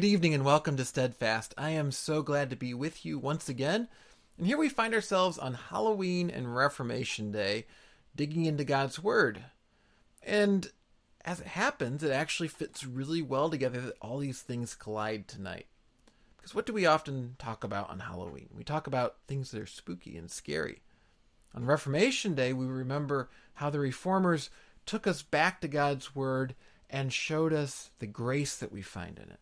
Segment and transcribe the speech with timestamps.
[0.00, 1.52] Good evening and welcome to Steadfast.
[1.58, 3.86] I am so glad to be with you once again.
[4.38, 7.66] And here we find ourselves on Halloween and Reformation Day,
[8.16, 9.44] digging into God's Word.
[10.22, 10.72] And
[11.22, 15.66] as it happens, it actually fits really well together that all these things collide tonight.
[16.38, 18.48] Because what do we often talk about on Halloween?
[18.56, 20.80] We talk about things that are spooky and scary.
[21.54, 24.48] On Reformation Day, we remember how the reformers
[24.86, 26.54] took us back to God's Word
[26.88, 29.40] and showed us the grace that we find in it.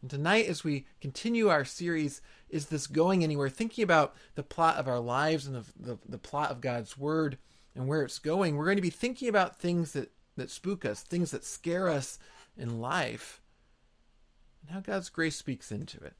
[0.00, 3.48] And tonight, as we continue our series, Is This Going Anywhere?
[3.48, 7.36] thinking about the plot of our lives and the, the, the, plot of God's Word
[7.74, 11.02] and where it's going, we're going to be thinking about things that, that spook us,
[11.02, 12.18] things that scare us
[12.56, 13.40] in life,
[14.62, 16.14] and how God's grace speaks into it.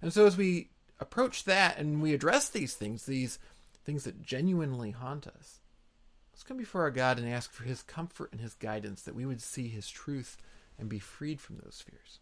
[0.00, 3.38] And so, as we approach that and we address these things, these
[3.84, 5.60] things that genuinely haunt us,
[6.32, 9.26] let's come before our God and ask for His comfort and His guidance that we
[9.26, 10.38] would see His truth
[10.78, 12.18] and be freed from those fears.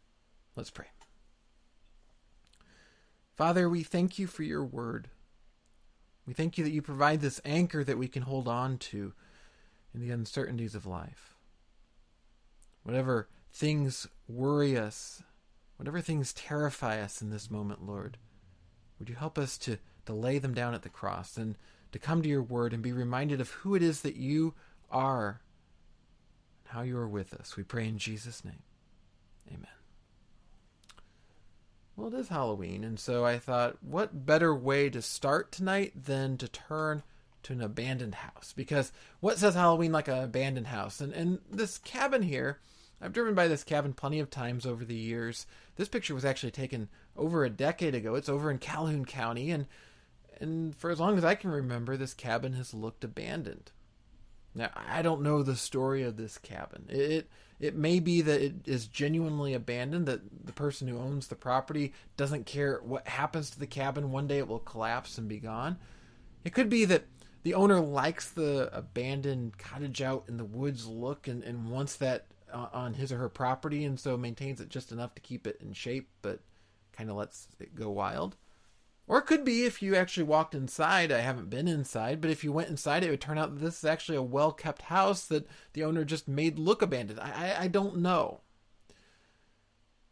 [0.61, 0.89] Let's pray.
[3.35, 5.09] Father, we thank you for your word.
[6.27, 9.15] We thank you that you provide this anchor that we can hold on to
[9.95, 11.35] in the uncertainties of life.
[12.83, 15.23] Whatever things worry us,
[15.79, 18.19] whatever things terrify us in this moment, Lord,
[18.99, 21.57] would you help us to, to lay them down at the cross and
[21.93, 24.53] to come to your word and be reminded of who it is that you
[24.91, 25.41] are
[26.67, 27.57] and how you are with us.
[27.57, 28.63] We pray in Jesus' name.
[29.49, 29.80] Amen
[31.97, 36.37] well, it is Halloween, and so I thought, what better way to start tonight than
[36.39, 37.03] to turn
[37.43, 38.53] to an abandoned house?
[38.57, 41.01] Because what says Halloween like an abandoned house?
[41.01, 42.59] And and this cabin here,
[43.01, 45.47] I've driven by this cabin plenty of times over the years.
[45.77, 48.15] This picture was actually taken over a decade ago.
[48.15, 49.67] It's over in Calhoun County, and
[50.41, 53.73] and for as long as I can remember, this cabin has looked abandoned.
[54.55, 56.87] Now I don't know the story of this cabin.
[56.89, 57.29] It
[57.61, 61.93] it may be that it is genuinely abandoned, that the person who owns the property
[62.17, 64.11] doesn't care what happens to the cabin.
[64.11, 65.77] One day it will collapse and be gone.
[66.43, 67.05] It could be that
[67.43, 72.27] the owner likes the abandoned cottage out in the woods look and, and wants that
[72.53, 75.61] uh, on his or her property and so maintains it just enough to keep it
[75.61, 76.41] in shape but
[76.93, 78.37] kind of lets it go wild.
[79.11, 81.11] Or it could be if you actually walked inside.
[81.11, 83.79] I haven't been inside, but if you went inside, it would turn out that this
[83.79, 87.19] is actually a well kept house that the owner just made look abandoned.
[87.19, 88.43] I, I, I don't know.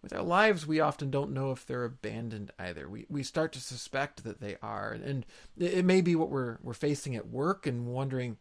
[0.02, 2.88] With our lives, we often don't know if they're abandoned either.
[2.88, 5.24] We we start to suspect that they are, and
[5.56, 8.36] it, it may be what we're we're facing at work and wondering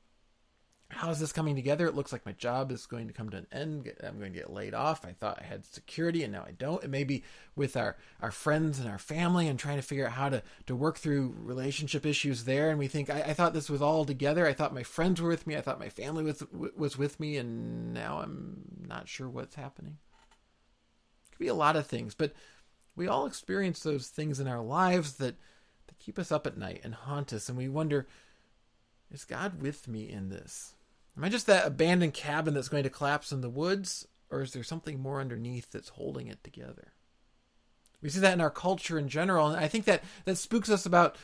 [0.89, 1.85] how is this coming together?
[1.85, 3.91] It looks like my job is going to come to an end.
[4.01, 5.05] I'm going to get laid off.
[5.05, 6.83] I thought I had security and now I don't.
[6.83, 7.23] It may be
[7.57, 10.75] with our, our friends and our family and trying to figure out how to, to
[10.75, 12.69] work through relationship issues there.
[12.69, 14.47] And we think, I, I thought this was all together.
[14.47, 15.57] I thought my friends were with me.
[15.57, 17.35] I thought my family was, was with me.
[17.35, 19.97] And now I'm not sure what's happening.
[21.25, 22.31] It could be a lot of things, but
[22.95, 25.35] we all experience those things in our lives that,
[25.87, 27.49] that keep us up at night and haunt us.
[27.49, 28.07] And we wonder,
[29.11, 30.75] is God with me in this?
[31.17, 34.53] Am I just that abandoned cabin that's going to collapse in the woods, or is
[34.53, 36.93] there something more underneath that's holding it together?
[38.01, 40.85] We see that in our culture in general, and I think that that spooks us
[40.85, 41.15] about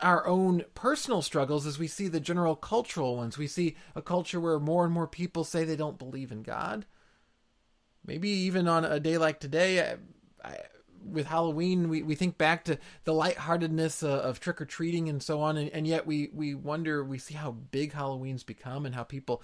[0.00, 3.38] our own personal struggles as we see the general cultural ones.
[3.38, 6.84] We see a culture where more and more people say they don't believe in God.
[8.04, 9.96] Maybe even on a day like today, I,
[10.44, 10.58] I,
[11.10, 15.22] with Halloween, we, we think back to the lightheartedness uh, of trick or treating and
[15.22, 18.94] so on, and, and yet we we wonder we see how big Halloween's become and
[18.94, 19.42] how people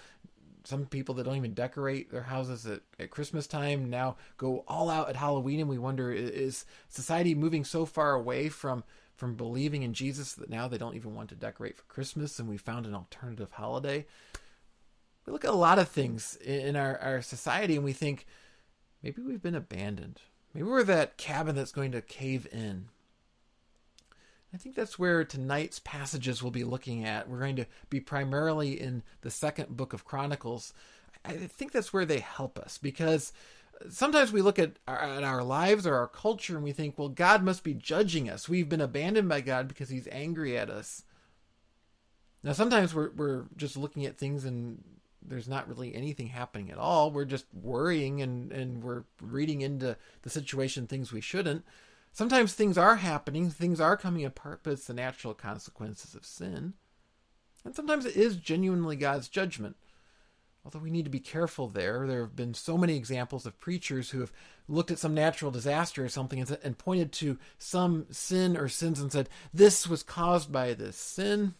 [0.64, 4.90] some people that don't even decorate their houses at, at Christmas time now go all
[4.90, 8.84] out at Halloween, and we wonder is society moving so far away from
[9.14, 12.48] from believing in Jesus that now they don't even want to decorate for Christmas, and
[12.48, 14.06] we found an alternative holiday.
[15.26, 18.26] We look at a lot of things in our, our society, and we think
[19.02, 20.20] maybe we've been abandoned
[20.54, 22.88] Maybe we're that cabin that's going to cave in.
[24.54, 27.28] I think that's where tonight's passages we'll be looking at.
[27.28, 30.74] We're going to be primarily in the second book of Chronicles.
[31.24, 33.32] I think that's where they help us because
[33.88, 37.08] sometimes we look at our, at our lives or our culture and we think, well,
[37.08, 38.48] God must be judging us.
[38.48, 41.04] We've been abandoned by God because He's angry at us.
[42.42, 44.82] Now, sometimes we're we're just looking at things and
[45.26, 47.10] there's not really anything happening at all.
[47.10, 51.64] We're just worrying and, and we're reading into the situation things we shouldn't.
[52.12, 56.74] Sometimes things are happening, things are coming apart, but it's the natural consequences of sin.
[57.64, 59.76] And sometimes it is genuinely God's judgment.
[60.64, 62.06] Although we need to be careful there.
[62.06, 64.32] There have been so many examples of preachers who have
[64.68, 69.00] looked at some natural disaster or something and, and pointed to some sin or sins
[69.00, 71.54] and said, This was caused by this sin,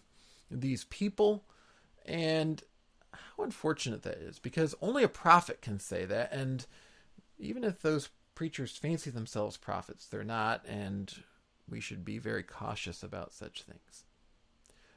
[0.50, 1.44] these people.
[2.04, 2.62] And
[3.36, 6.66] how unfortunate that is because only a prophet can say that and
[7.38, 10.06] even if those preachers fancy themselves prophets.
[10.06, 11.12] They're not, and
[11.68, 14.04] we should be very cautious about such things.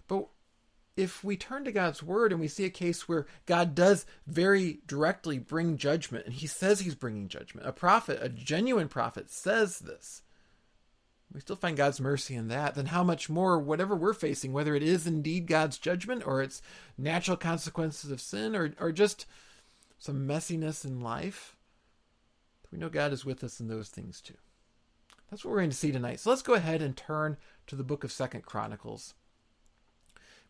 [0.08, 0.28] But
[0.96, 4.80] if we turn to God's word and we see a case where God does very
[4.88, 9.80] directly bring judgment, and he says he's bringing judgment, a prophet, a genuine prophet, says
[9.80, 10.22] this,
[11.34, 14.76] we still find God's mercy in that, then how much more, whatever we're facing, whether
[14.76, 16.62] it is indeed God's judgment or it's
[16.98, 19.26] natural consequences of sin or, or just
[19.98, 21.58] some messiness in life,
[22.72, 24.38] we know God is with us in those things too.
[25.30, 26.20] That's what we're going to see tonight.
[26.20, 27.38] So let's go ahead and turn
[27.68, 29.16] to the book of Second Chronicles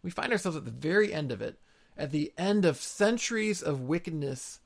[0.05, 1.59] we find ourselves at the very end of it,
[1.97, 4.59] at the end of centuries of wickedness,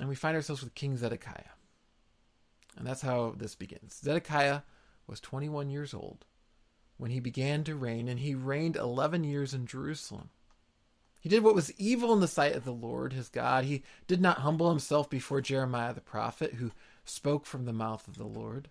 [0.00, 1.57] and we find ourselves with King Zedekiah.
[2.78, 4.00] And that's how this begins.
[4.02, 4.60] Zedekiah
[5.08, 6.24] was 21 years old
[6.96, 10.30] when he began to reign, and he reigned 11 years in Jerusalem.
[11.20, 13.64] He did what was evil in the sight of the Lord his God.
[13.64, 16.70] He did not humble himself before Jeremiah the prophet, who
[17.04, 18.68] spoke from the mouth of the Lord.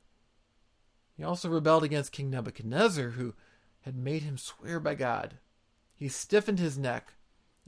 [1.17, 3.33] He also rebelled against King Nebuchadnezzar, who
[3.81, 5.35] had made him swear by God.
[5.93, 7.13] He stiffened his neck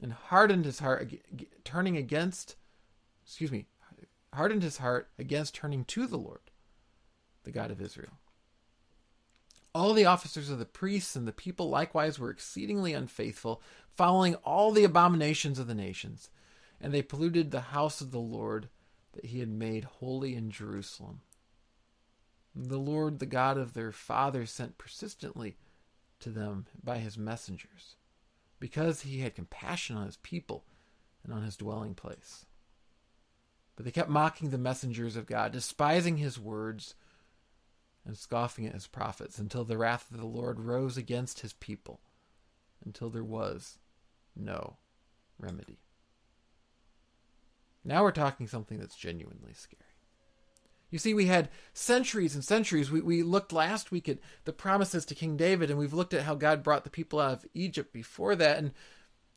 [0.00, 1.12] and hardened his heart,
[1.64, 2.56] turning against,
[3.24, 3.66] excuse me,
[4.34, 6.50] hardened his heart against turning to the Lord,
[7.44, 8.18] the God of Israel.
[9.74, 13.62] All the officers of the priests and the people likewise were exceedingly unfaithful,
[13.96, 16.30] following all the abominations of the nations,
[16.80, 18.68] and they polluted the house of the Lord
[19.12, 21.20] that he had made holy in Jerusalem.
[22.54, 25.56] The Lord, the God of their fathers, sent persistently
[26.18, 27.96] to them by his messengers,
[28.58, 30.64] because he had compassion on his people
[31.22, 32.44] and on his dwelling place.
[33.80, 36.94] But they kept mocking the messengers of God, despising his words
[38.04, 42.02] and scoffing at his prophets, until the wrath of the Lord rose against his people,
[42.84, 43.78] until there was
[44.36, 44.76] no
[45.38, 45.78] remedy.
[47.82, 49.80] Now we're talking something that's genuinely scary.
[50.90, 52.90] You see, we had centuries and centuries.
[52.90, 56.24] We, we looked last week at the promises to King David, and we've looked at
[56.24, 58.58] how God brought the people out of Egypt before that.
[58.58, 58.72] And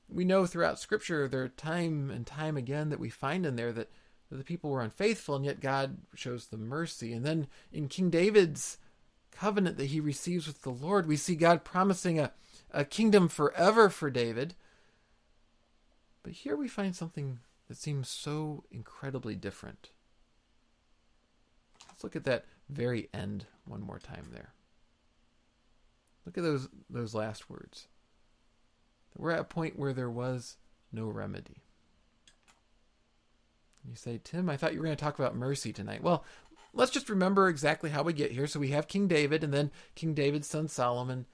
[0.09, 3.71] we know throughout Scripture, there are time and time again that we find in there
[3.71, 3.89] that,
[4.29, 7.13] that the people were unfaithful, and yet God shows them mercy.
[7.13, 8.77] And then in King David's
[9.31, 12.31] covenant that he receives with the Lord, we see God promising a,
[12.71, 14.55] a kingdom forever for David.
[16.23, 19.89] But here we find something that seems so incredibly different
[21.93, 24.53] Let's look at that very end one more time there.
[26.25, 27.87] Look at those those last words.
[29.15, 30.57] We're at a point where there was
[30.91, 31.61] no remedy.
[33.87, 36.03] You say, Tim, I thought you were going to talk about mercy tonight.
[36.03, 36.23] Well,
[36.73, 38.47] let's just remember exactly how we get here.
[38.47, 41.25] So we have King David, and then King David's son Solomon,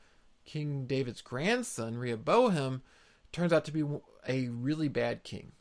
[0.45, 2.81] King David's grandson Rehoboam,
[3.31, 3.83] turns out to be
[4.27, 5.51] a really bad king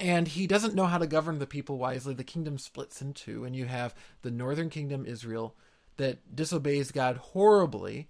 [0.00, 2.14] and he doesn't know how to govern the people wisely.
[2.14, 5.54] The kingdom splits in two, and you have the northern kingdom, Israel,
[5.98, 8.08] that disobeys God horribly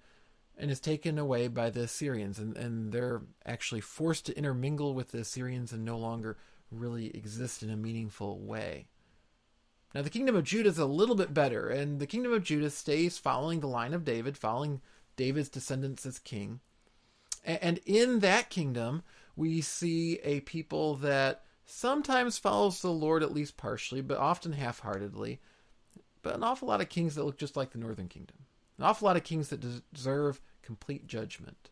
[0.57, 5.11] and is taken away by the Assyrians, and, and they're actually forced to intermingle with
[5.11, 6.38] the Assyrians and no longer
[6.71, 8.87] really exist in a meaningful way.
[9.95, 12.71] Now, the kingdom of Judah is a little bit better, and the kingdom of Judah
[12.71, 14.81] stays following the line of David, following
[15.17, 16.61] David's descendants as king.
[17.45, 19.03] And in that kingdom,
[19.35, 24.81] we see a people that sometimes follows the Lord at least partially, but often half
[24.81, 25.41] heartedly.
[26.23, 28.37] But an awful lot of kings that look just like the northern kingdom.
[28.79, 31.71] An awful lot of kings that deserve complete judgment.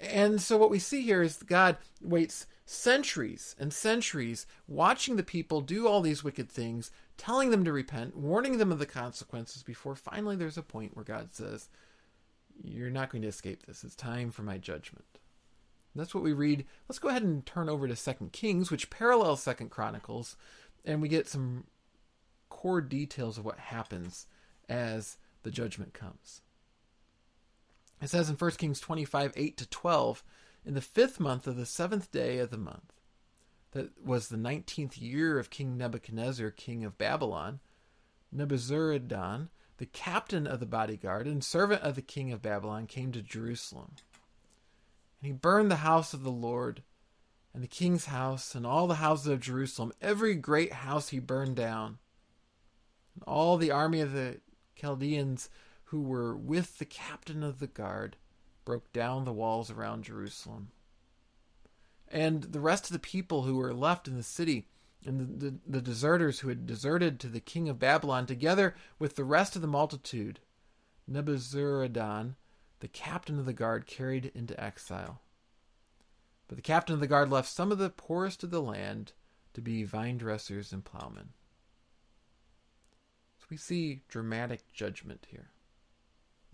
[0.00, 5.60] And so what we see here is God waits centuries and centuries watching the people
[5.60, 9.94] do all these wicked things, telling them to repent, warning them of the consequences before
[9.94, 11.68] finally there's a point where God says,
[12.62, 13.84] You're not going to escape this.
[13.84, 15.04] It's time for my judgment.
[15.94, 16.64] That's what we read.
[16.88, 20.36] Let's go ahead and turn over to Second Kings, which parallels Second Chronicles,
[20.84, 21.64] and we get some
[22.48, 24.26] core details of what happens
[24.68, 26.40] as the judgment comes.
[28.00, 30.24] It says in 1 Kings 25, 8 to 12,
[30.64, 32.92] in the fifth month of the seventh day of the month,
[33.72, 37.60] that was the nineteenth year of King Nebuchadnezzar, king of Babylon,
[38.34, 43.22] Nebuzaradan, the captain of the bodyguard and servant of the king of Babylon, came to
[43.22, 43.92] Jerusalem.
[45.20, 46.82] And he burned the house of the Lord,
[47.54, 49.92] and the king's house, and all the houses of Jerusalem.
[50.00, 51.98] Every great house he burned down.
[53.14, 54.40] And all the army of the
[54.74, 55.50] Chaldeans
[55.84, 58.16] who were with the captain of the guard
[58.64, 60.70] broke down the walls around Jerusalem.
[62.08, 64.68] And the rest of the people who were left in the city,
[65.04, 69.16] and the, the, the, deserters who had deserted to the king of Babylon, together with
[69.16, 70.40] the rest of the multitude,
[71.10, 72.34] Nebuzaradan
[72.82, 75.20] the captain of the guard carried into exile.
[76.48, 79.12] But the captain of the guard left some of the poorest of the land
[79.54, 81.28] to be vine dressers and plowmen.
[83.38, 85.50] So we see dramatic judgment here.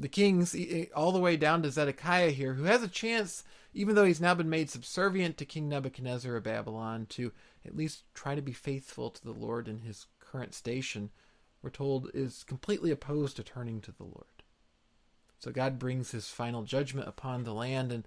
[0.01, 0.55] The kings,
[0.95, 3.43] all the way down to Zedekiah here, who has a chance,
[3.75, 7.33] even though he's now been made subservient to King Nebuchadnezzar of Babylon, to
[7.67, 11.11] at least try to be faithful to the Lord in his current station,
[11.63, 14.25] we're told is completely opposed to turning to the Lord.
[15.39, 18.07] So God brings his final judgment upon the land, and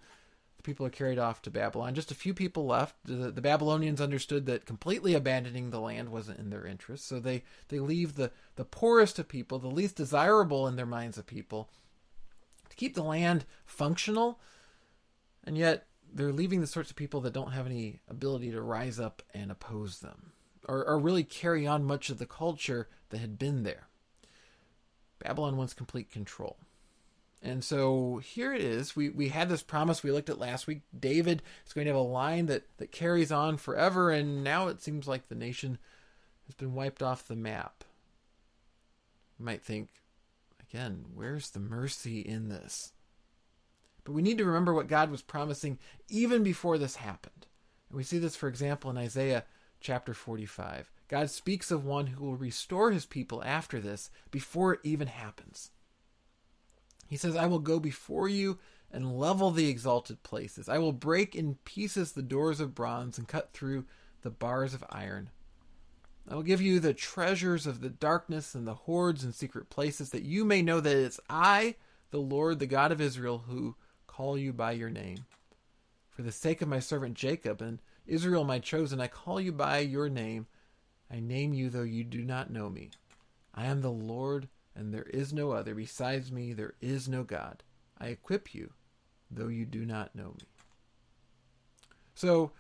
[0.58, 1.96] the people are carried off to Babylon.
[1.96, 2.96] Just a few people left.
[3.06, 7.44] The, the Babylonians understood that completely abandoning the land wasn't in their interest, so they,
[7.70, 11.70] they leave the, the poorest of people, the least desirable in their minds of people,
[12.72, 14.40] to keep the land functional,
[15.44, 19.00] and yet they're leaving the sorts of people that don't have any ability to rise
[19.00, 20.32] up and oppose them,
[20.68, 23.88] or, or really carry on much of the culture that had been there.
[25.20, 26.58] Babylon wants complete control.
[27.44, 28.96] And so here it is.
[28.96, 30.82] We we had this promise we looked at last week.
[30.98, 34.82] David is going to have a line that, that carries on forever, and now it
[34.82, 35.78] seems like the nation
[36.46, 37.84] has been wiped off the map.
[39.40, 39.90] You might think,
[40.72, 42.94] again, where's the mercy in this?
[44.04, 45.78] But we need to remember what God was promising
[46.10, 47.48] even before this happened.
[47.90, 49.46] And we see this, for example, in Isaiah
[49.80, 50.92] chapter 45.
[51.08, 55.72] God speaks of one who will restore his people after this before it even happens.
[57.08, 58.58] He says, I will go before you
[58.90, 60.70] and level the exalted places.
[60.70, 63.86] I will break in pieces the doors of bronze and cut through
[64.22, 65.30] the bars of iron.
[66.30, 70.12] I will give you the treasures of the darkness and the hoards and secret places,
[70.12, 71.76] that you may know that it's I,
[72.12, 73.76] the Lord, the God of Israel, who
[74.08, 75.26] call you by your name.
[76.10, 79.80] For the sake of my servant Jacob and Israel, my chosen, I call you by
[79.80, 80.48] your name.
[81.10, 82.92] I name you, though you do not know me.
[83.54, 85.76] I am the Lord and there is no other.
[85.76, 87.64] Besides me, there is no God.
[88.00, 88.72] I equip you,
[89.30, 90.46] though you do not know me.
[92.16, 92.52] So,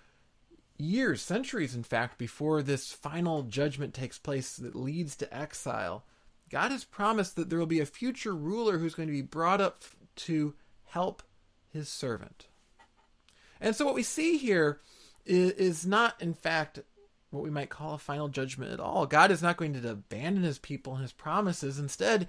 [0.82, 6.04] years, centuries, in fact, before this final judgment takes place that leads to exile,
[6.50, 9.62] God has promised that there will be a future ruler who's going to be brought
[9.62, 9.84] up
[10.18, 10.54] to
[10.86, 11.24] help
[11.70, 12.48] his servant.
[13.60, 14.82] And so, what we see here
[15.26, 16.80] is, not, in fact,
[17.30, 19.06] what we might call a final judgment at all.
[19.06, 21.80] God is not going to abandon his people and his promises.
[21.80, 22.28] Instead,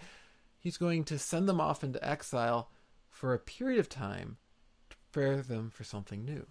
[0.58, 2.70] he's going to send them off into exile
[3.10, 4.36] for a period of time
[4.90, 6.46] to prepare them for something new.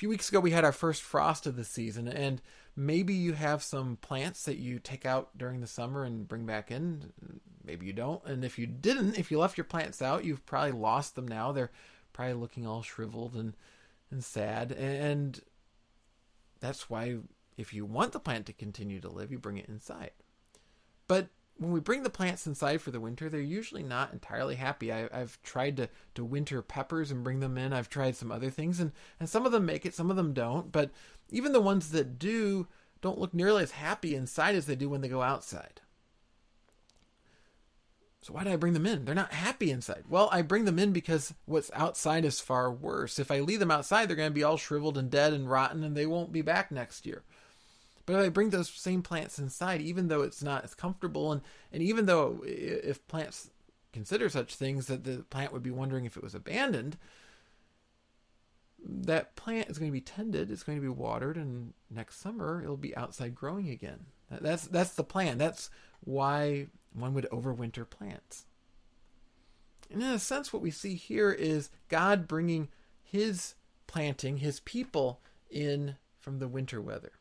[0.00, 2.40] Few weeks ago, we had our first frost of the season, and
[2.74, 6.70] maybe you have some plants that you take out during the summer and bring back
[6.70, 7.12] in.
[7.62, 8.24] Maybe you don't.
[8.24, 11.52] And if you didn't, if you left your plants out, you've probably lost them now.
[11.52, 11.70] They're
[12.14, 13.54] probably looking all shriveled and,
[14.10, 14.72] and sad.
[14.72, 15.38] And
[16.60, 17.18] that's why
[17.58, 20.12] if you want the plant to continue to live, you bring it inside.
[21.08, 21.28] But
[21.60, 24.90] when we bring the plants inside for the winter, they're usually not entirely happy.
[24.90, 27.74] I, have tried to, to winter peppers and bring them in.
[27.74, 30.32] I've tried some other things, and, and some of them make it, some of them
[30.32, 30.72] don't.
[30.72, 30.90] But
[31.28, 32.66] even the ones that do
[33.02, 35.82] don't look nearly as happy inside as they do when they go outside.
[38.22, 39.04] So why do I bring them in?
[39.04, 40.04] They're not happy inside.
[40.08, 43.18] Well, I bring them in because what's outside is far worse.
[43.18, 45.84] If I leave them outside, they're going to be all shriveled and dead and rotten
[45.84, 47.22] and they won't be back next year.
[48.10, 51.42] But if I bring those same plants inside, even though it's not as comfortable and,
[51.72, 53.50] and even though if plants
[53.92, 56.96] consider such things that the plant would be wondering if it was abandoned,
[58.84, 62.60] that plant is going to be tended, it's going to be watered, and next summer
[62.62, 64.06] it'll be outside growing again.
[64.28, 65.38] That's that's the plan.
[65.38, 68.46] That's why one would overwinter plants.
[69.90, 72.68] And in a sense, what we see here is God bringing
[73.02, 73.54] his
[73.86, 77.12] planting, his people, in from the winter weather.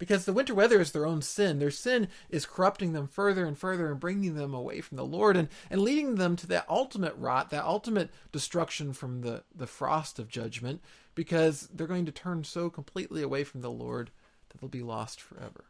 [0.00, 1.58] Because the winter weather is their own sin.
[1.58, 5.36] Their sin is corrupting them further and further and bringing them away from the Lord
[5.36, 10.18] and, and leading them to that ultimate rot, that ultimate destruction from the, the frost
[10.18, 10.80] of judgment,
[11.14, 14.10] because they're going to turn so completely away from the Lord
[14.48, 15.66] that they'll be lost forever,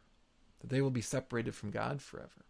[0.61, 2.45] that they will be separated from God forever.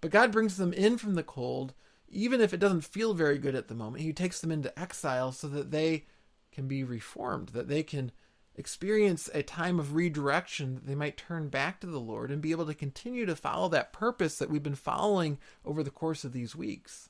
[0.00, 1.74] But God brings them in from the cold,
[2.08, 4.02] even if it doesn't feel very good at the moment.
[4.02, 6.06] He takes them into exile so that they
[6.50, 8.10] can be reformed, that they can
[8.56, 12.50] experience a time of redirection, that they might turn back to the Lord and be
[12.50, 16.32] able to continue to follow that purpose that we've been following over the course of
[16.32, 17.08] these weeks.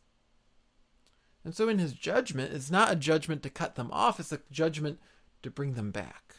[1.44, 4.40] And so, in his judgment, it's not a judgment to cut them off, it's a
[4.50, 5.00] judgment
[5.42, 6.36] to bring them back.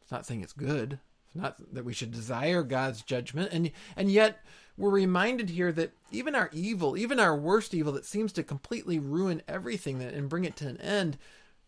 [0.00, 4.10] It's not saying it's good, It's not that we should desire God's judgment, and and
[4.10, 4.42] yet
[4.78, 8.98] we're reminded here that even our evil, even our worst evil that seems to completely
[8.98, 11.18] ruin everything and bring it to an end,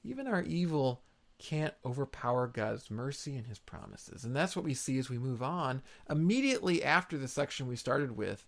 [0.04, 1.02] even our evil
[1.38, 4.24] can't overpower God's mercy and his promises.
[4.24, 8.16] And that's what we see as we move on immediately after the section we started
[8.16, 8.46] with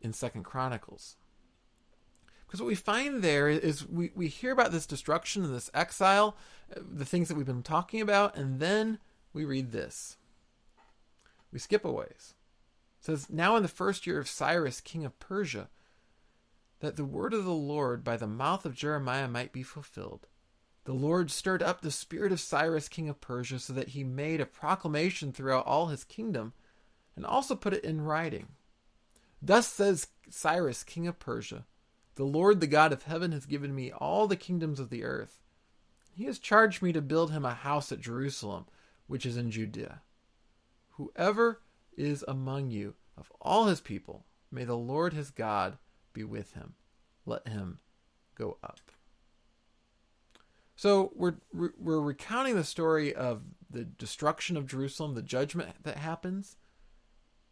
[0.00, 1.16] in Second Chronicles.
[2.46, 6.36] Because what we find there is we, we hear about this destruction and this exile,
[6.76, 8.98] uh, the things that we've been talking about, and then
[9.32, 10.16] we read this
[11.52, 12.34] We skip a ways.
[13.00, 15.68] It says, Now in the first year of Cyrus, king of Persia,
[16.80, 20.26] that the word of the Lord by the mouth of Jeremiah might be fulfilled.
[20.84, 24.40] The Lord stirred up the spirit of Cyrus, king of Persia, so that he made
[24.40, 26.52] a proclamation throughout all his kingdom,
[27.16, 28.48] and also put it in writing.
[29.40, 31.64] Thus says Cyrus, king of Persia
[32.16, 35.40] The Lord, the God of heaven, has given me all the kingdoms of the earth.
[36.14, 38.66] He has charged me to build him a house at Jerusalem,
[39.06, 40.02] which is in Judea.
[40.90, 41.60] Whoever
[41.96, 45.78] is among you of all his people, may the Lord his God
[46.12, 46.74] be with him.
[47.26, 47.78] Let him
[48.36, 48.93] go up.
[50.84, 56.58] So we're we're recounting the story of the destruction of Jerusalem, the judgment that happens.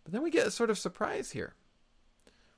[0.05, 1.55] But then we get a sort of surprise here.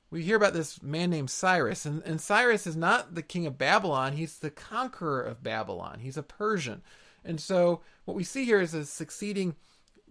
[0.09, 3.57] We hear about this man named Cyrus, and, and Cyrus is not the king of
[3.57, 5.99] Babylon, he's the conqueror of Babylon.
[6.01, 6.81] He's a Persian.
[7.23, 9.55] And so what we see here is a succeeding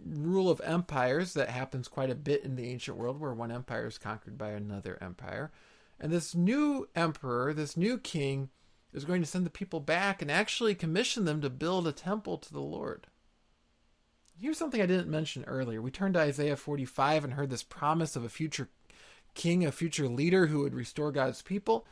[0.03, 3.85] rule of empires that happens quite a bit in the ancient world where one empire
[3.85, 5.51] is conquered by another empire.
[5.99, 8.49] And this new emperor, this new king,
[8.95, 12.37] is going to send the people back and actually commission them to build a temple
[12.37, 13.07] to the Lord.
[14.39, 15.81] Here's something I didn't mention earlier.
[15.81, 18.69] We turned to Isaiah 45 and heard this promise of a future
[19.33, 21.85] king, a future leader who would restore God's people.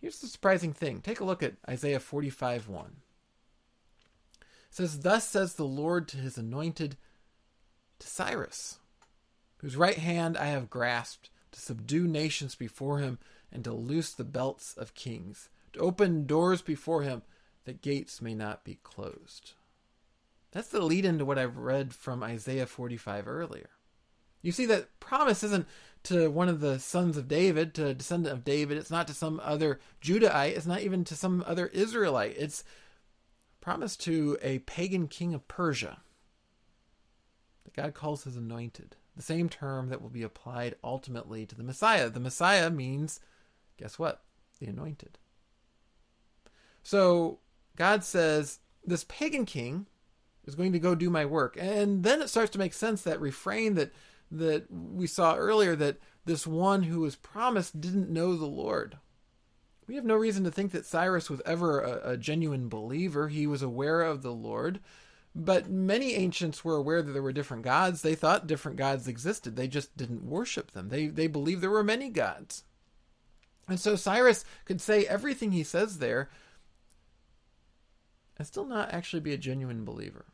[0.00, 1.00] Here's the surprising thing.
[1.00, 2.84] Take a look at Isaiah 45 1.
[2.84, 6.96] It says, Thus says the Lord to his anointed,
[7.98, 8.78] to Cyrus,
[9.58, 13.18] whose right hand I have grasped to subdue nations before him
[13.52, 17.22] and to loose the belts of kings, open doors before him
[17.64, 19.52] that gates may not be closed.
[20.52, 23.70] That's the lead into what I've read from Isaiah 45 earlier.
[24.42, 25.66] You see, that promise isn't
[26.04, 28.78] to one of the sons of David, to a descendant of David.
[28.78, 30.56] It's not to some other Judahite.
[30.56, 32.36] It's not even to some other Israelite.
[32.38, 32.64] It's
[33.60, 35.98] promised to a pagan king of Persia
[37.64, 41.62] that God calls his anointed the same term that will be applied ultimately to the
[41.62, 42.08] Messiah.
[42.08, 43.20] The Messiah means,
[43.76, 44.22] guess what?
[44.58, 45.18] The anointed.
[46.82, 47.38] So
[47.76, 49.86] God says, this pagan king
[50.44, 51.56] is going to go do my work.
[51.58, 53.92] And then it starts to make sense that refrain that
[54.32, 58.96] that we saw earlier that this one who was promised didn't know the Lord.
[59.88, 63.26] We have no reason to think that Cyrus was ever a, a genuine believer.
[63.26, 64.78] He was aware of the Lord,
[65.34, 68.02] but many ancients were aware that there were different gods.
[68.02, 69.56] They thought different gods existed.
[69.56, 70.90] They just didn't worship them.
[70.90, 72.62] They they believed there were many gods.
[73.66, 76.28] And so Cyrus could say everything he says there
[78.40, 80.24] and still not actually be a genuine believer.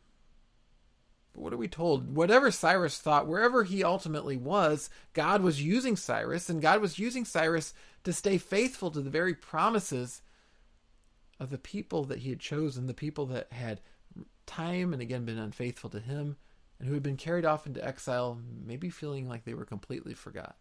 [1.33, 2.15] But what are we told?
[2.15, 7.25] Whatever Cyrus thought, wherever he ultimately was, God was using Cyrus, and God was using
[7.25, 10.23] Cyrus to stay faithful to the very promises
[11.41, 13.81] of the people that he had chosen, the people that had
[14.47, 16.37] time and again been unfaithful to him,
[16.79, 20.55] and who had been carried off into exile, maybe feeling like they were completely forgotten.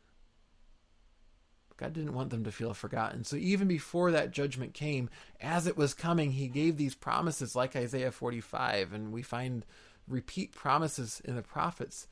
[1.77, 3.23] God didn't want them to feel forgotten.
[3.23, 5.09] So even before that judgment came,
[5.41, 9.65] as it was coming, he gave these promises like Isaiah 45, and we find
[10.07, 12.07] repeat promises in the prophets,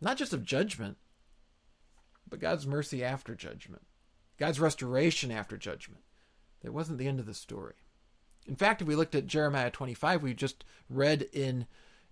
[0.00, 0.98] not just of judgment,
[2.28, 3.86] but God's mercy after judgment,
[4.38, 6.02] God's restoration after judgment.
[6.62, 7.74] That wasn't the end of the story.
[8.46, 11.66] In fact, if we looked at Jeremiah 25, we just read in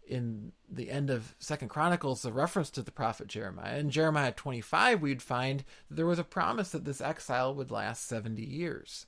[0.07, 3.79] in the end of Second Chronicles the reference to the prophet Jeremiah.
[3.79, 8.07] In Jeremiah 25, we'd find that there was a promise that this exile would last
[8.07, 9.07] 70 years.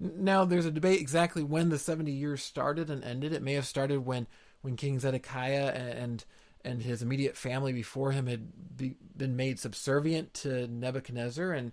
[0.00, 3.32] Now, there's a debate exactly when the 70 years started and ended.
[3.32, 4.26] It may have started when
[4.62, 6.24] when King Zedekiah and
[6.64, 11.72] and his immediate family before him had be, been made subservient to Nebuchadnezzar and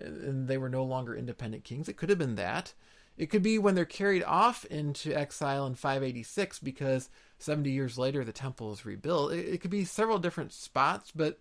[0.00, 1.88] and they were no longer independent kings.
[1.88, 2.74] It could have been that.
[3.16, 7.10] It could be when they're carried off into exile in 586 because
[7.44, 9.32] 70 years later the temple is rebuilt.
[9.32, 11.38] It, it could be several different spots, but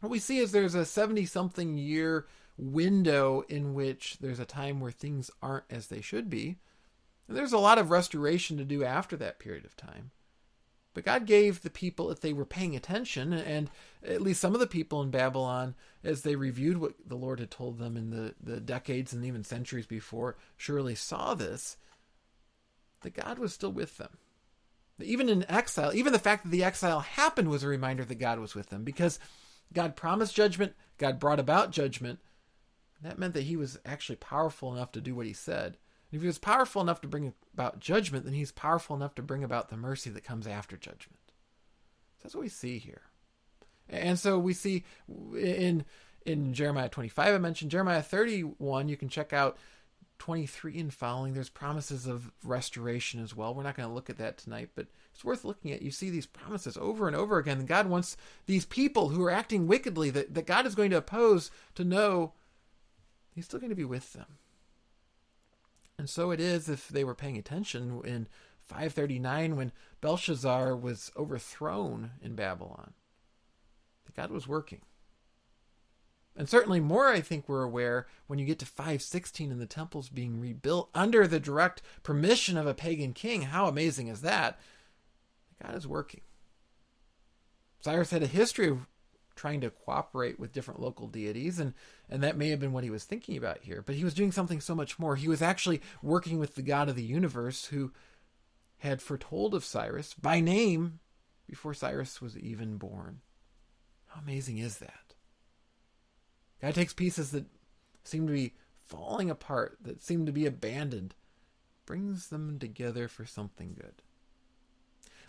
[0.00, 2.26] what we see is there's a 70 something year
[2.58, 6.58] window in which there's a time where things aren't as they should be.
[7.28, 10.10] And there's a lot of restoration to do after that period of time.
[10.94, 13.68] But God gave the people, if they were paying attention, and
[14.02, 17.50] at least some of the people in Babylon, as they reviewed what the Lord had
[17.50, 21.76] told them in the, the decades and even centuries before, surely saw this,
[23.02, 24.16] that God was still with them.
[25.02, 28.38] Even in exile, even the fact that the exile happened was a reminder that God
[28.38, 29.18] was with them because
[29.72, 32.18] God promised judgment, God brought about judgment.
[33.02, 35.76] That meant that he was actually powerful enough to do what he said.
[36.10, 39.44] If he was powerful enough to bring about judgment, then he's powerful enough to bring
[39.44, 41.20] about the mercy that comes after judgment.
[42.16, 43.02] So that's what we see here.
[43.88, 44.84] And so we see
[45.36, 45.84] in
[46.24, 49.58] in Jeremiah 25 I mentioned Jeremiah 31 you can check out
[50.18, 53.54] 23 and following, there's promises of restoration as well.
[53.54, 55.82] We're not going to look at that tonight, but it's worth looking at.
[55.82, 57.58] You see these promises over and over again.
[57.58, 60.98] And God wants these people who are acting wickedly, that, that God is going to
[60.98, 62.32] oppose, to know
[63.34, 64.38] He's still going to be with them.
[65.98, 68.28] And so it is if they were paying attention in
[68.64, 72.92] 539 when Belshazzar was overthrown in Babylon.
[74.06, 74.80] That God was working.
[76.36, 80.10] And certainly more, I think, we're aware when you get to 516 and the temple's
[80.10, 83.42] being rebuilt under the direct permission of a pagan king.
[83.42, 84.58] How amazing is that?
[85.62, 86.20] God is working.
[87.80, 88.86] Cyrus had a history of
[89.34, 91.72] trying to cooperate with different local deities, and,
[92.10, 93.82] and that may have been what he was thinking about here.
[93.84, 95.16] But he was doing something so much more.
[95.16, 97.92] He was actually working with the God of the universe who
[98.78, 101.00] had foretold of Cyrus by name
[101.48, 103.20] before Cyrus was even born.
[104.08, 105.05] How amazing is that?
[106.60, 107.46] God takes pieces that
[108.04, 111.14] seem to be falling apart, that seem to be abandoned,
[111.84, 114.02] brings them together for something good.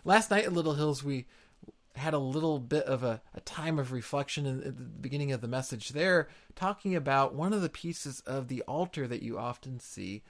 [0.04, 1.26] Last night at Little Hills, we
[1.96, 5.40] had a little bit of a, a time of reflection in, at the beginning of
[5.40, 9.80] the message there, talking about one of the pieces of the altar that you often
[9.80, 10.22] see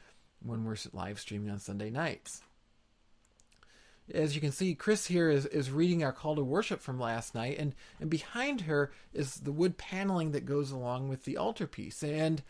[0.43, 2.43] when we're live streaming on Sunday nights
[4.13, 7.35] as you can see, Chris here is, is reading our call to worship from last
[7.35, 12.03] night, and, and behind her is the wood paneling that goes along with the altarpiece.
[12.03, 12.43] And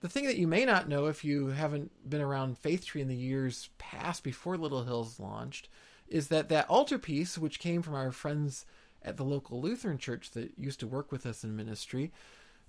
[0.00, 3.08] the thing that you may not know if you haven't been around Faith Tree in
[3.08, 5.68] the years past before Little Hills launched
[6.08, 8.64] is that that altarpiece, which came from our friends
[9.02, 12.12] at the local Lutheran church that used to work with us in ministry,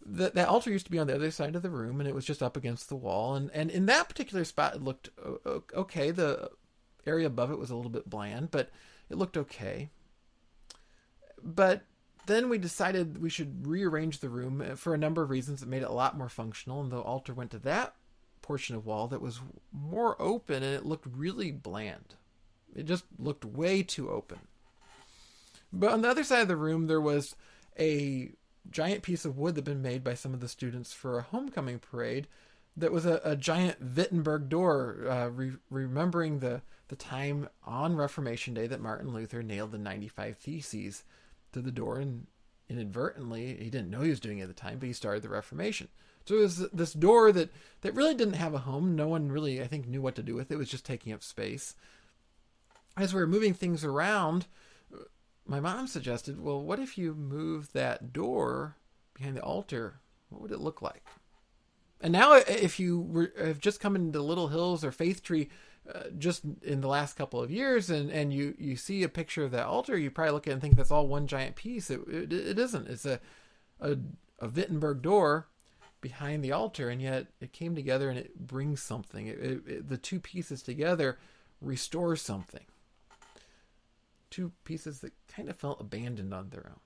[0.05, 2.15] that that altar used to be on the other side of the room and it
[2.15, 5.09] was just up against the wall and and in that particular spot it looked
[5.75, 6.49] okay the
[7.05, 8.69] area above it was a little bit bland, but
[9.09, 9.89] it looked okay.
[11.41, 11.83] But
[12.25, 15.69] then we decided we should rearrange the room uh, for a number of reasons that
[15.69, 17.95] made it a lot more functional, and the altar went to that
[18.41, 22.15] portion of wall that was more open and it looked really bland.
[22.75, 24.39] It just looked way too open.
[25.71, 27.35] But on the other side of the room, there was
[27.79, 28.31] a
[28.69, 31.23] giant piece of wood that had been made by some of the students for a
[31.23, 32.27] homecoming parade
[32.75, 38.53] that was a, a giant Wittenberg door, uh, re- remembering the the time on Reformation
[38.53, 41.03] Day that Martin Luther nailed the 95 Theses
[41.53, 42.27] to the door and
[42.69, 45.29] inadvertently, he didn't know he was doing it at the time, but he started the
[45.29, 45.87] Reformation.
[46.25, 47.49] So it was this door that,
[47.81, 48.95] that really didn't have a home.
[48.95, 50.55] No one really, I think, knew what to do with it.
[50.55, 51.75] It was just taking up space.
[52.97, 54.45] As we were moving things around,
[55.47, 58.75] my mom suggested, well, what if you move that door
[59.15, 59.99] behind the altar?
[60.29, 61.03] What would it look like?
[62.01, 65.49] And now, if you were, have just come into Little Hills or Faith Tree,
[65.93, 69.43] uh, just in the last couple of years and and you you see a picture
[69.43, 71.89] of that altar you probably look at it and think that's all one giant piece.
[71.89, 72.87] It it, it isn't.
[72.87, 73.19] It's a,
[73.79, 73.97] a
[74.39, 75.47] a Wittenberg door
[76.01, 79.27] behind the altar and yet it came together and it brings something.
[79.27, 81.17] It, it, the two pieces together
[81.61, 82.65] restore something.
[84.29, 86.79] Two pieces that kind of felt abandoned on their own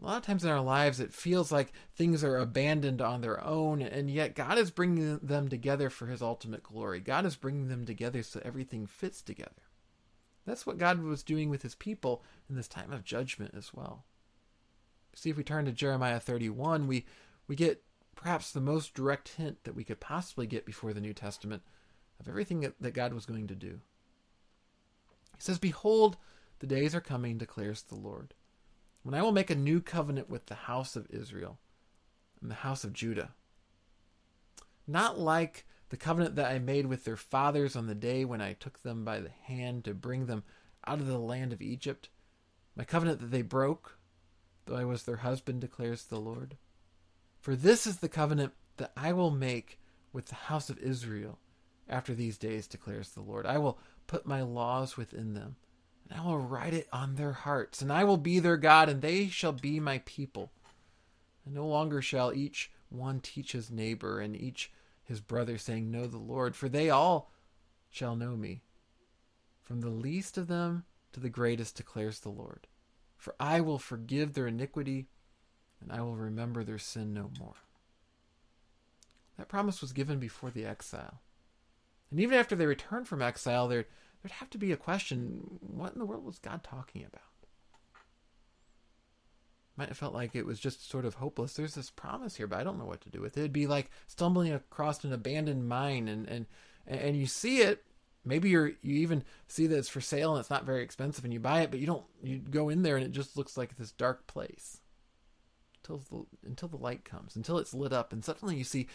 [0.00, 3.42] a lot of times in our lives it feels like things are abandoned on their
[3.44, 7.00] own and yet god is bringing them together for his ultimate glory.
[7.00, 9.50] God is bringing them together so everything fits together.
[10.46, 14.04] That's what god was doing with his people in this time of judgment as well.
[15.14, 17.06] See if we turn to jeremiah 31 we
[17.46, 17.82] we get
[18.16, 21.62] perhaps the most direct hint that we could possibly get before the new testament
[22.20, 23.80] of everything that, that god was going to do.
[25.36, 26.16] He says behold
[26.58, 28.34] the days are coming declares the lord
[29.04, 31.58] when I will make a new covenant with the house of Israel
[32.40, 33.34] and the house of Judah.
[34.86, 38.54] Not like the covenant that I made with their fathers on the day when I
[38.54, 40.42] took them by the hand to bring them
[40.86, 42.08] out of the land of Egypt,
[42.74, 43.98] my covenant that they broke,
[44.64, 46.56] though I was their husband, declares the Lord.
[47.40, 49.78] For this is the covenant that I will make
[50.12, 51.38] with the house of Israel
[51.88, 53.44] after these days, declares the Lord.
[53.44, 55.56] I will put my laws within them
[56.08, 59.00] and I will write it on their hearts, and I will be their God, and
[59.00, 60.52] they shall be my people.
[61.44, 64.70] And no longer shall each one teach his neighbor and each
[65.02, 67.30] his brother, saying, Know the Lord, for they all
[67.90, 68.62] shall know me.
[69.62, 72.66] From the least of them to the greatest declares the Lord.
[73.16, 75.06] For I will forgive their iniquity,
[75.80, 77.54] and I will remember their sin no more.
[79.38, 81.20] That promise was given before the exile.
[82.10, 83.86] And even after they returned from exile, there
[84.24, 87.20] there'd have to be a question what in the world was God talking about?
[89.76, 91.52] Might have felt like it was just sort of hopeless.
[91.52, 93.40] There's this promise here, but I don't know what to do with it.
[93.40, 96.46] It'd be like stumbling across an abandoned mine and, and,
[96.86, 97.84] and you see it.
[98.24, 101.32] Maybe you're, you even see that it's for sale and it's not very expensive and
[101.34, 103.76] you buy it, but you don't, you go in there and it just looks like
[103.76, 104.80] this dark place.
[105.84, 108.86] Until the, until the light comes, until it's lit up, and suddenly you see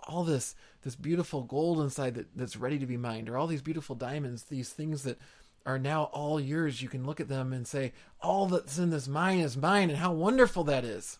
[0.00, 3.62] all this this beautiful gold inside that, that's ready to be mined, or all these
[3.62, 5.18] beautiful diamonds, these things that
[5.64, 6.82] are now all yours.
[6.82, 9.98] You can look at them and say, all that's in this mine is mine, and
[9.98, 11.18] how wonderful that is.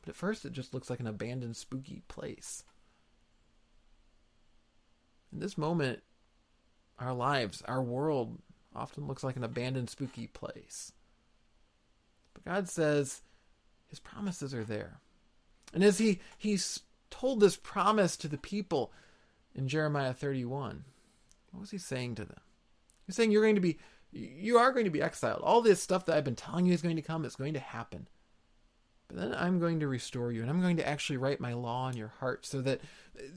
[0.00, 2.64] But at first, it just looks like an abandoned, spooky place.
[5.32, 6.00] In this moment,
[6.98, 8.38] our lives, our world
[8.74, 10.92] often looks like an abandoned, spooky place.
[12.34, 13.22] But God says
[13.92, 15.00] his promises are there.
[15.74, 18.90] And as he he's told this promise to the people
[19.54, 20.84] in Jeremiah 31,
[21.50, 22.40] what was he saying to them?
[23.06, 23.78] He's saying you're going to be
[24.10, 25.42] you are going to be exiled.
[25.42, 27.60] All this stuff that I've been telling you is going to come, it's going to
[27.60, 28.08] happen.
[29.08, 31.84] But then I'm going to restore you and I'm going to actually write my law
[31.84, 32.80] on your heart so that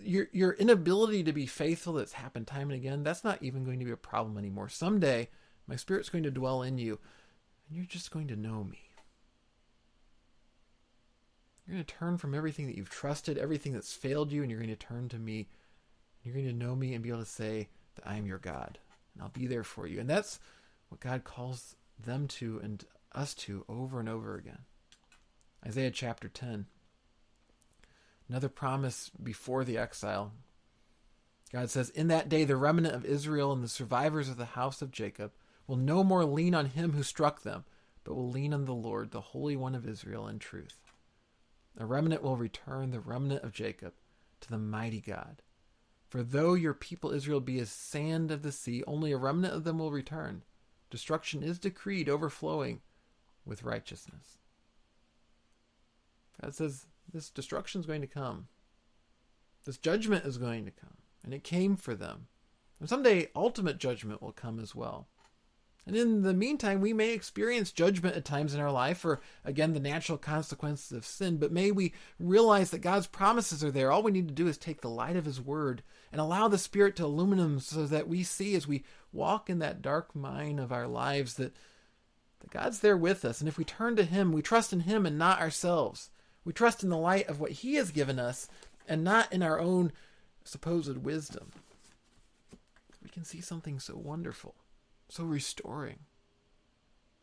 [0.01, 3.79] your your inability to be faithful that's happened time and again, that's not even going
[3.79, 4.69] to be a problem anymore.
[4.69, 5.27] Someday
[5.67, 6.97] my spirit's going to dwell in you
[7.67, 8.84] and you're just going to know me.
[11.65, 14.59] You're going to turn from everything that you've trusted, everything that's failed you, and you're
[14.59, 15.47] going to turn to me.
[16.23, 18.77] You're going to know me and be able to say that I am your God,
[19.13, 19.99] and I'll be there for you.
[19.99, 20.39] And that's
[20.89, 24.59] what God calls them to and us to over and over again.
[25.65, 26.67] Isaiah chapter 10.
[28.29, 30.33] Another promise before the exile.
[31.51, 34.81] God says, In that day, the remnant of Israel and the survivors of the house
[34.81, 35.31] of Jacob
[35.67, 37.65] will no more lean on him who struck them,
[38.03, 40.84] but will lean on the Lord, the Holy One of Israel, in truth.
[41.77, 43.93] A remnant will return, the remnant of Jacob,
[44.41, 45.41] to the mighty God.
[46.07, 49.63] For though your people Israel be as sand of the sea, only a remnant of
[49.63, 50.43] them will return.
[50.89, 52.81] Destruction is decreed, overflowing
[53.45, 54.39] with righteousness.
[56.41, 58.47] God says this destruction is going to come.
[59.65, 60.97] This judgment is going to come.
[61.23, 62.27] And it came for them.
[62.79, 65.07] And someday ultimate judgment will come as well.
[65.87, 69.73] And in the meantime, we may experience judgment at times in our life, or again,
[69.73, 73.91] the natural consequences of sin, but may we realize that God's promises are there.
[73.91, 76.57] All we need to do is take the light of His Word and allow the
[76.57, 80.57] Spirit to illumine them so that we see as we walk in that dark mine
[80.57, 81.55] of our lives that,
[82.39, 83.39] that God's there with us.
[83.39, 86.09] And if we turn to Him, we trust in Him and not ourselves.
[86.43, 88.47] We trust in the light of what He has given us
[88.87, 89.91] and not in our own
[90.43, 91.51] supposed wisdom.
[93.03, 94.55] We can see something so wonderful
[95.09, 95.99] so restoring.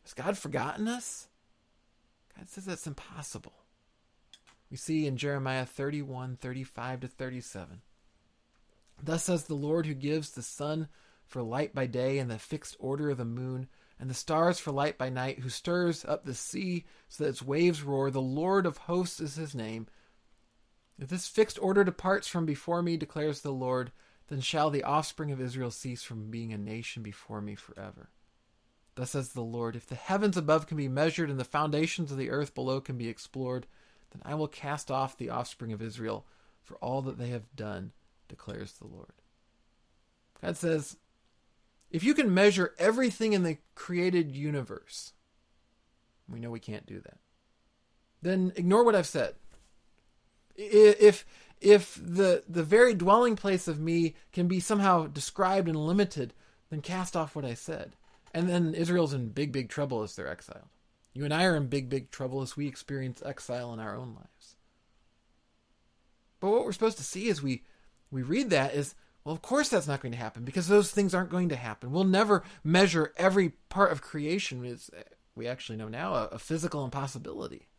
[0.03, 1.27] Has God forgotten us?
[2.37, 3.53] God says that's impossible.
[4.69, 7.81] We see in Jeremiah 31 35 to 37.
[9.01, 10.87] Thus says the Lord who gives the sun
[11.25, 13.67] for light by day and the fixed order of the moon,
[13.99, 17.41] and the stars for light by night, who stirs up the sea so that its
[17.41, 18.11] waves roar.
[18.11, 19.87] The Lord of hosts is his name.
[20.99, 23.91] If this fixed order departs from before me, declares the Lord,
[24.27, 28.09] then shall the offspring of Israel cease from being a nation before me forever.
[28.95, 32.17] Thus says the Lord If the heavens above can be measured and the foundations of
[32.17, 33.67] the earth below can be explored,
[34.11, 36.25] then I will cast off the offspring of Israel
[36.61, 37.91] for all that they have done,
[38.27, 39.13] declares the Lord.
[40.41, 40.97] God says,
[41.93, 45.13] if you can measure everything in the created universe,
[46.27, 47.17] we know we can't do that,
[48.21, 49.35] then ignore what I've said.
[50.55, 51.25] If
[51.63, 56.33] if the the very dwelling place of me can be somehow described and limited,
[56.69, 57.95] then cast off what I said.
[58.33, 60.67] And then Israel's in big, big trouble as they're exiled.
[61.13, 64.15] You and I are in big, big trouble as we experience exile in our own
[64.15, 64.55] lives.
[66.39, 67.63] But what we're supposed to see as we
[68.11, 71.13] we read that is, well, of course that's not going to happen because those things
[71.13, 71.91] aren't going to happen.
[71.91, 74.65] We'll never measure every part of creation.
[74.65, 74.89] Is
[75.35, 77.69] we actually know now a, a physical impossibility.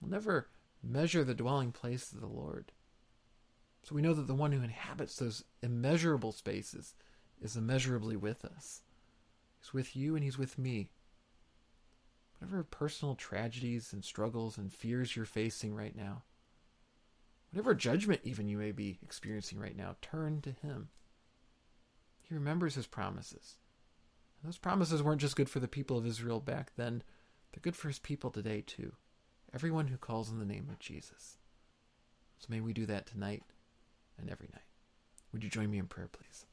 [0.00, 0.48] We'll never
[0.84, 2.72] measure the dwelling place of the Lord.
[3.82, 6.94] So we know that the one who inhabits those immeasurable spaces
[7.40, 8.82] is immeasurably with us.
[9.60, 10.90] He's with you and he's with me.
[12.38, 16.22] Whatever personal tragedies and struggles and fears you're facing right now,
[17.50, 20.88] whatever judgment even you may be experiencing right now, turn to him.
[22.22, 23.58] He remembers his promises.
[24.42, 27.02] And those promises weren't just good for the people of Israel back then,
[27.52, 28.92] they're good for his people today too
[29.54, 31.38] everyone who calls on the name of Jesus.
[32.38, 33.44] So may we do that tonight
[34.18, 34.62] and every night.
[35.32, 36.46] Would you join me in prayer, please?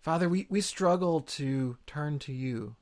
[0.00, 2.76] Father, we, we struggle to turn to you.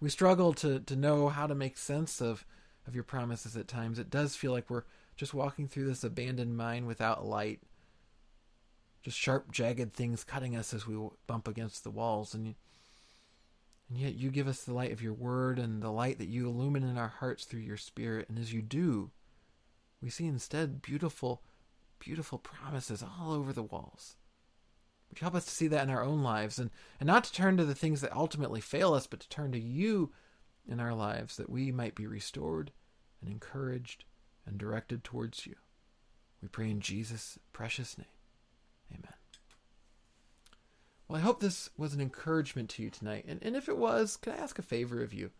[0.00, 2.44] We struggle to, to know how to make sense of,
[2.86, 3.98] of your promises at times.
[3.98, 4.84] It does feel like we're
[5.16, 7.60] just walking through this abandoned mine without light.
[9.02, 12.34] Just sharp, jagged things cutting us as we bump against the walls.
[12.34, 12.54] And
[13.88, 16.46] and yet you give us the light of your word and the light that you
[16.46, 18.28] illumine in our hearts through your spirit.
[18.28, 19.10] And as you do,
[20.02, 21.42] we see instead beautiful,
[21.98, 24.16] beautiful promises all over the walls.
[25.08, 26.70] Would you help us to see that in our own lives and,
[27.00, 29.58] and not to turn to the things that ultimately fail us, but to turn to
[29.58, 30.12] you
[30.68, 32.72] in our lives that we might be restored
[33.22, 34.04] and encouraged
[34.46, 35.54] and directed towards you.
[36.42, 38.06] We pray in Jesus' precious name.
[38.92, 39.17] Amen.
[41.08, 43.24] Well, I hope this was an encouragement to you tonight.
[43.26, 45.30] And, and if it was, can I ask a favor of you?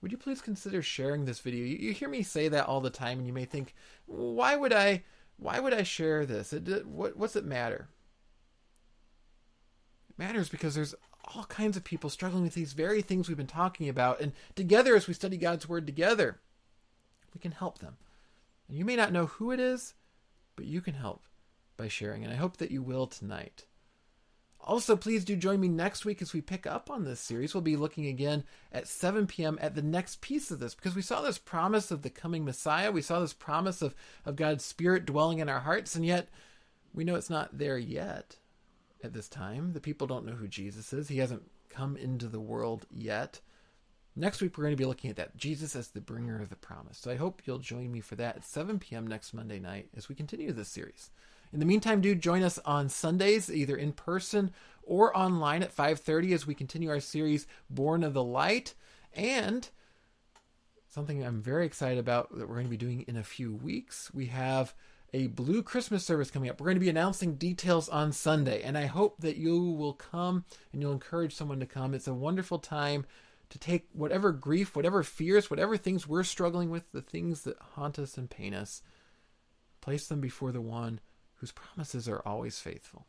[0.00, 1.64] Would you please consider sharing this video?
[1.64, 3.74] You, you hear me say that all the time, and you may think,
[4.06, 5.02] why would I?
[5.36, 6.52] Why would I share this?
[6.52, 7.88] It, what, what's it matter?
[10.10, 10.94] It matters because there's
[11.34, 14.94] all kinds of people struggling with these very things we've been talking about, and together,
[14.94, 16.40] as we study God's Word together,
[17.34, 17.96] we can help them.
[18.68, 19.94] And you may not know who it is,
[20.56, 21.24] but you can help
[21.76, 23.64] by sharing, and I hope that you will tonight.
[24.62, 27.54] Also, please do join me next week as we pick up on this series.
[27.54, 29.58] We'll be looking again at 7 p.m.
[29.60, 32.92] at the next piece of this because we saw this promise of the coming Messiah.
[32.92, 33.94] We saw this promise of,
[34.26, 36.28] of God's Spirit dwelling in our hearts, and yet
[36.92, 38.36] we know it's not there yet
[39.02, 39.72] at this time.
[39.72, 43.40] The people don't know who Jesus is, He hasn't come into the world yet.
[44.16, 46.56] Next week, we're going to be looking at that Jesus as the bringer of the
[46.56, 46.98] promise.
[46.98, 49.06] So I hope you'll join me for that at 7 p.m.
[49.06, 51.10] next Monday night as we continue this series.
[51.52, 56.32] In the meantime, do join us on Sundays, either in person or online at 5:30
[56.32, 58.74] as we continue our series Born of the Light.
[59.12, 59.68] And
[60.88, 64.12] something I'm very excited about that we're going to be doing in a few weeks.
[64.14, 64.74] We have
[65.12, 66.60] a blue Christmas service coming up.
[66.60, 70.44] We're going to be announcing details on Sunday, and I hope that you will come
[70.72, 71.94] and you'll encourage someone to come.
[71.94, 73.06] It's a wonderful time
[73.48, 77.98] to take whatever grief, whatever fears, whatever things we're struggling with, the things that haunt
[77.98, 78.82] us and pain us,
[79.80, 81.00] place them before the one
[81.40, 83.06] whose promises are always faithful.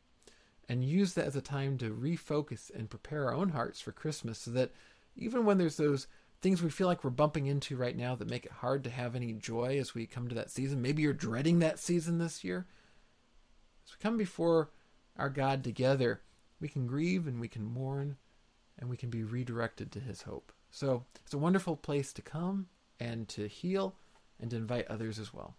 [0.69, 4.39] And use that as a time to refocus and prepare our own hearts for Christmas
[4.39, 4.71] so that
[5.17, 6.07] even when there's those
[6.41, 9.15] things we feel like we're bumping into right now that make it hard to have
[9.15, 12.65] any joy as we come to that season, maybe you're dreading that season this year.
[13.85, 14.69] As we come before
[15.17, 16.21] our God together,
[16.61, 18.15] we can grieve and we can mourn
[18.79, 20.53] and we can be redirected to his hope.
[20.69, 22.67] So it's a wonderful place to come
[22.99, 23.95] and to heal
[24.39, 25.55] and to invite others as well.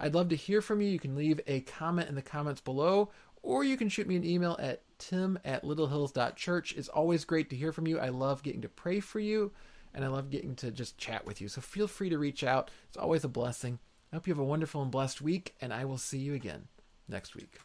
[0.00, 0.88] I'd love to hear from you.
[0.88, 3.10] You can leave a comment in the comments below,
[3.42, 6.74] or you can shoot me an email at tim at littlehills.church.
[6.76, 7.98] It's always great to hear from you.
[7.98, 9.52] I love getting to pray for you,
[9.94, 11.48] and I love getting to just chat with you.
[11.48, 12.70] So feel free to reach out.
[12.88, 13.78] It's always a blessing.
[14.10, 16.68] I hope you have a wonderful and blessed week, and I will see you again
[17.06, 17.58] next week.